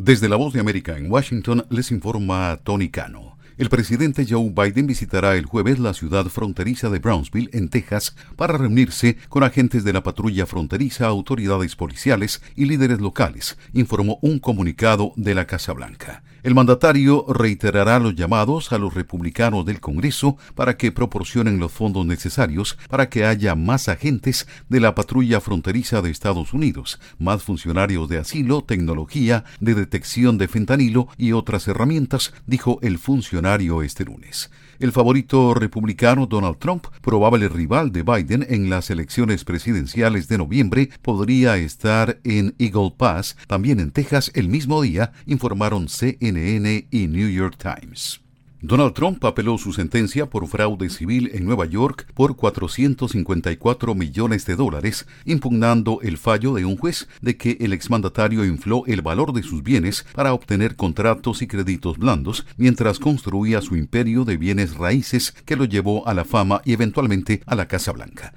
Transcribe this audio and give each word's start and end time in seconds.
Desde 0.00 0.28
la 0.28 0.36
voz 0.36 0.52
de 0.52 0.60
América 0.60 0.96
en 0.96 1.10
Washington 1.10 1.66
les 1.70 1.90
informa 1.90 2.56
Tony 2.62 2.88
Cano. 2.88 3.36
El 3.58 3.70
presidente 3.70 4.24
Joe 4.24 4.52
Biden 4.54 4.86
visitará 4.86 5.34
el 5.34 5.44
jueves 5.44 5.80
la 5.80 5.92
ciudad 5.92 6.26
fronteriza 6.26 6.90
de 6.90 7.00
Brownsville, 7.00 7.50
en 7.52 7.68
Texas, 7.68 8.14
para 8.36 8.56
reunirse 8.56 9.16
con 9.28 9.42
agentes 9.42 9.82
de 9.82 9.92
la 9.92 10.04
patrulla 10.04 10.46
fronteriza, 10.46 11.08
autoridades 11.08 11.74
policiales 11.74 12.40
y 12.54 12.66
líderes 12.66 13.00
locales, 13.00 13.58
informó 13.72 14.20
un 14.22 14.38
comunicado 14.38 15.12
de 15.16 15.34
la 15.34 15.48
Casa 15.48 15.72
Blanca. 15.72 16.22
El 16.44 16.54
mandatario 16.54 17.26
reiterará 17.28 17.98
los 17.98 18.14
llamados 18.14 18.72
a 18.72 18.78
los 18.78 18.94
republicanos 18.94 19.66
del 19.66 19.80
Congreso 19.80 20.36
para 20.54 20.76
que 20.76 20.92
proporcionen 20.92 21.58
los 21.58 21.72
fondos 21.72 22.06
necesarios 22.06 22.78
para 22.88 23.08
que 23.08 23.24
haya 23.24 23.56
más 23.56 23.88
agentes 23.88 24.46
de 24.68 24.78
la 24.78 24.94
patrulla 24.94 25.40
fronteriza 25.40 26.00
de 26.00 26.10
Estados 26.10 26.54
Unidos, 26.54 27.00
más 27.18 27.42
funcionarios 27.42 28.08
de 28.08 28.18
asilo, 28.18 28.62
tecnología, 28.62 29.42
de 29.58 29.74
detección 29.74 30.38
de 30.38 30.46
fentanilo 30.46 31.08
y 31.16 31.32
otras 31.32 31.66
herramientas, 31.66 32.32
dijo 32.46 32.78
el 32.82 32.98
funcionario 32.98 33.47
este 33.56 34.04
lunes. 34.04 34.50
El 34.78 34.92
favorito 34.92 35.54
republicano 35.54 36.26
Donald 36.26 36.58
Trump, 36.58 36.86
probable 37.00 37.48
rival 37.48 37.90
de 37.92 38.02
Biden 38.02 38.46
en 38.48 38.68
las 38.68 38.90
elecciones 38.90 39.44
presidenciales 39.44 40.28
de 40.28 40.36
noviembre, 40.38 40.90
podría 41.00 41.56
estar 41.56 42.20
en 42.24 42.54
Eagle 42.58 42.92
Pass, 42.96 43.36
también 43.46 43.80
en 43.80 43.90
Texas, 43.90 44.30
el 44.34 44.48
mismo 44.48 44.82
día, 44.82 45.12
informaron 45.26 45.88
CNN 45.88 46.88
y 46.90 47.06
New 47.06 47.28
York 47.28 47.56
Times. 47.56 48.27
Donald 48.60 48.92
Trump 48.92 49.24
apeló 49.24 49.56
su 49.56 49.72
sentencia 49.72 50.26
por 50.26 50.48
fraude 50.48 50.90
civil 50.90 51.30
en 51.32 51.44
Nueva 51.44 51.64
York 51.66 52.08
por 52.12 52.34
454 52.34 53.94
millones 53.94 54.46
de 54.46 54.56
dólares, 54.56 55.06
impugnando 55.24 56.00
el 56.02 56.18
fallo 56.18 56.54
de 56.54 56.64
un 56.64 56.76
juez 56.76 57.08
de 57.20 57.36
que 57.36 57.56
el 57.60 57.72
exmandatario 57.72 58.44
infló 58.44 58.82
el 58.86 59.00
valor 59.00 59.32
de 59.32 59.44
sus 59.44 59.62
bienes 59.62 60.04
para 60.12 60.32
obtener 60.32 60.74
contratos 60.74 61.40
y 61.40 61.46
créditos 61.46 61.98
blandos 61.98 62.46
mientras 62.56 62.98
construía 62.98 63.60
su 63.60 63.76
imperio 63.76 64.24
de 64.24 64.36
bienes 64.36 64.76
raíces 64.76 65.36
que 65.44 65.54
lo 65.54 65.64
llevó 65.64 66.08
a 66.08 66.14
la 66.14 66.24
fama 66.24 66.60
y 66.64 66.72
eventualmente 66.72 67.42
a 67.46 67.54
la 67.54 67.68
Casa 67.68 67.92
Blanca. 67.92 68.34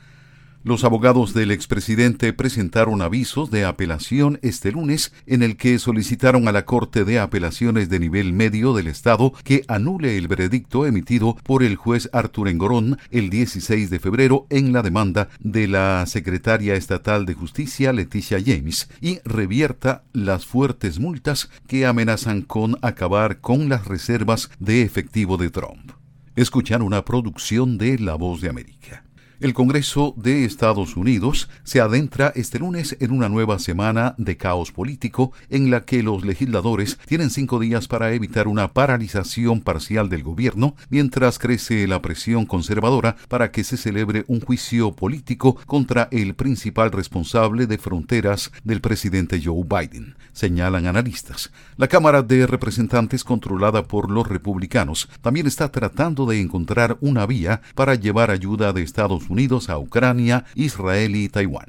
Los 0.64 0.84
abogados 0.84 1.34
del 1.34 1.50
expresidente 1.50 2.34
presentaron 2.34 3.02
avisos 3.02 3.50
de 3.50 3.66
apelación 3.66 4.38
este 4.44 4.72
lunes 4.72 5.12
en 5.26 5.42
el 5.42 5.58
que 5.58 5.80
solicitaron 5.80 6.48
a 6.48 6.52
la 6.52 6.66
Corte 6.66 7.04
de 7.04 7.18
Apelaciones 7.18 7.90
de 7.90 8.00
nivel 8.00 8.32
medio 8.32 8.76
del 8.76 8.86
Estado 8.86 9.34
que 9.44 9.64
anule 9.68 10.20
el 10.20 10.28
veredicto 10.28 10.86
emitido 10.86 11.36
por 11.42 11.64
el 11.64 11.78
juez 11.78 12.12
Arthur 12.14 12.48
Engorón 12.48 13.00
el 13.10 13.32
16 13.32 13.90
de 13.90 14.00
febrero 14.00 14.46
en 14.52 14.72
la 14.72 14.84
demanda 14.84 15.30
de 15.40 15.68
la 15.68 16.06
secretaria 16.06 16.76
estatal 16.76 17.26
de 17.26 17.34
Justicia 17.34 17.92
Leticia 17.92 18.38
James 18.40 18.88
y 19.02 19.18
revierta 19.26 20.04
las 20.14 20.46
fuertes 20.46 21.00
multas 21.00 21.50
que 21.66 21.88
amenazan 21.88 22.44
con 22.44 22.78
acabar 22.84 23.40
con 23.40 23.68
las 23.68 23.88
reservas 23.88 24.52
de 24.60 24.84
efectivo 24.84 25.38
de 25.38 25.50
Trump. 25.50 25.94
Escuchar 26.36 26.84
una 26.84 27.04
producción 27.04 27.80
de 27.80 27.98
La 27.98 28.14
Voz 28.14 28.42
de 28.42 28.50
América. 28.50 29.04
El 29.42 29.56
Congreso 29.56 30.14
de 30.18 30.46
Estados 30.46 30.96
Unidos 30.96 31.50
se 31.64 31.82
adentra 31.82 32.32
este 32.36 32.60
lunes 32.60 32.96
en 33.00 33.10
una 33.10 33.28
nueva 33.28 33.58
semana 33.58 34.14
de 34.20 34.38
caos 34.38 34.72
político 34.72 35.34
en 35.50 35.72
la 35.72 35.84
que 35.84 36.04
los 36.04 36.24
legisladores 36.24 37.00
tienen 37.08 37.32
cinco 37.32 37.60
días 37.60 37.88
para 37.88 38.14
evitar 38.14 38.48
una 38.48 38.72
paralización 38.72 39.62
parcial 39.62 40.10
del 40.10 40.22
gobierno 40.22 40.76
mientras 40.92 41.40
crece 41.40 41.88
la 41.88 42.04
presión 42.04 42.46
conservadora 42.46 43.16
para 43.30 43.50
que 43.50 43.64
se 43.64 43.78
celebre 43.78 44.26
un 44.28 44.42
juicio 44.42 44.92
político 44.92 45.56
contra 45.66 46.08
el 46.12 46.36
principal 46.36 46.92
responsable 46.92 47.66
de 47.66 47.80
fronteras 47.80 48.52
del 48.64 48.80
presidente 48.80 49.42
Joe 49.44 49.64
Biden, 49.64 50.18
señalan 50.34 50.86
analistas. 50.86 51.52
La 51.78 51.88
Cámara 51.88 52.22
de 52.22 52.46
Representantes 52.46 53.24
controlada 53.24 53.88
por 53.88 54.12
los 54.12 54.28
republicanos 54.28 55.10
también 55.22 55.48
está 55.48 55.72
tratando 55.72 56.28
de 56.28 56.40
encontrar 56.40 57.00
una 57.02 57.26
vía 57.26 57.64
para 57.74 57.96
llevar 57.96 58.30
ayuda 58.30 58.72
de 58.72 58.84
Estados 58.84 59.24
Unidos 59.24 59.31
Unidos 59.32 59.70
a 59.70 59.78
Ucrania, 59.78 60.46
Israel 60.56 61.16
y 61.16 61.30
Taiwán. 61.30 61.68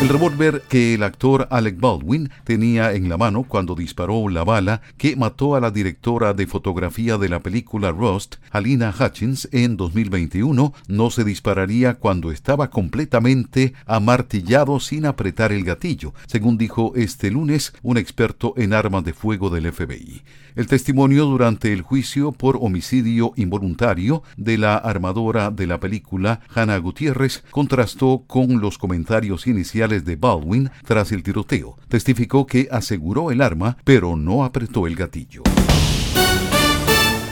El 0.00 0.08
revólver 0.08 0.62
que 0.66 0.94
el 0.94 1.02
actor 1.02 1.46
Alec 1.50 1.78
Baldwin 1.78 2.30
tenía 2.44 2.94
en 2.94 3.10
la 3.10 3.18
mano 3.18 3.42
cuando 3.42 3.74
disparó 3.74 4.30
la 4.30 4.44
bala 4.44 4.80
que 4.96 5.14
mató 5.14 5.56
a 5.56 5.60
la 5.60 5.70
directora 5.70 6.32
de 6.32 6.46
fotografía 6.46 7.18
de 7.18 7.28
la 7.28 7.40
película 7.40 7.90
Rust, 7.90 8.36
Alina 8.50 8.94
Hutchins, 8.98 9.46
en 9.52 9.76
2021, 9.76 10.72
no 10.88 11.10
se 11.10 11.22
dispararía 11.22 11.96
cuando 11.96 12.32
estaba 12.32 12.70
completamente 12.70 13.74
amartillado 13.84 14.80
sin 14.80 15.04
apretar 15.04 15.52
el 15.52 15.64
gatillo, 15.64 16.14
según 16.26 16.56
dijo 16.56 16.92
este 16.96 17.30
lunes 17.30 17.74
un 17.82 17.98
experto 17.98 18.54
en 18.56 18.72
armas 18.72 19.04
de 19.04 19.12
fuego 19.12 19.50
del 19.50 19.70
FBI. 19.70 20.22
El 20.56 20.66
testimonio 20.66 21.26
durante 21.26 21.72
el 21.72 21.82
juicio 21.82 22.32
por 22.32 22.58
homicidio 22.60 23.32
involuntario 23.36 24.22
de 24.36 24.58
la 24.58 24.76
armadora 24.76 25.50
de 25.50 25.66
la 25.66 25.78
película, 25.78 26.40
Hannah 26.52 26.78
Gutiérrez, 26.78 27.44
contrastó 27.50 28.24
con 28.26 28.60
los 28.60 28.76
comentarios 28.76 29.46
iniciales 29.46 29.89
de 29.98 30.14
Baldwin 30.14 30.70
tras 30.86 31.10
el 31.10 31.24
tiroteo. 31.24 31.76
Testificó 31.88 32.46
que 32.46 32.68
aseguró 32.70 33.32
el 33.32 33.42
arma, 33.42 33.76
pero 33.82 34.16
no 34.16 34.44
apretó 34.44 34.86
el 34.86 34.94
gatillo. 34.94 35.42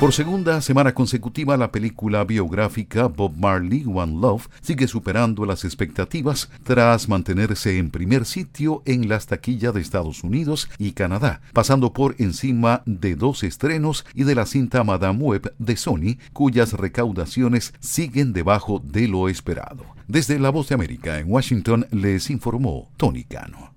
Por 0.01 0.13
segunda 0.13 0.61
semana 0.61 0.95
consecutiva, 0.95 1.57
la 1.57 1.73
película 1.73 2.23
biográfica 2.23 3.09
Bob 3.09 3.37
Marley 3.37 3.85
One 3.85 4.21
Love 4.21 4.47
sigue 4.61 4.87
superando 4.87 5.45
las 5.45 5.65
expectativas 5.65 6.51
tras 6.63 7.09
mantenerse 7.09 7.79
en 7.79 7.91
primer 7.91 8.25
sitio 8.25 8.81
en 8.85 9.09
las 9.09 9.27
taquillas 9.27 9.75
de 9.75 9.81
Estados 9.81 10.23
Unidos 10.23 10.71
y 10.79 10.93
Canadá, 10.93 11.41
pasando 11.53 11.93
por 11.93 12.15
encima 12.19 12.85
de 12.87 13.17
dos 13.17 13.43
estrenos 13.43 14.07
y 14.15 14.23
de 14.23 14.37
la 14.37 14.47
cinta 14.47 14.85
Madame 14.85 15.19
Web 15.19 15.53
de 15.59 15.77
Sony, 15.77 16.17
cuyas 16.33 16.75
recaudaciones 16.75 17.75
siguen 17.81 18.33
debajo 18.33 18.79
de 18.79 19.09
lo 19.09 19.29
esperado. 19.29 19.85
Desde 20.07 20.39
La 20.39 20.51
Voz 20.51 20.69
de 20.69 20.77
América 20.77 21.19
en 21.19 21.29
Washington 21.29 21.89
les 21.91 22.31
informó 22.31 22.89
Tony 22.97 23.25
Cano. 23.25 23.73